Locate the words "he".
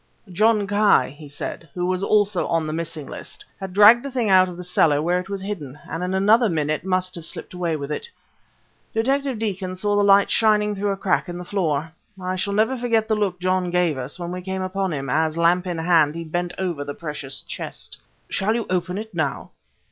1.15-1.29, 16.15-16.23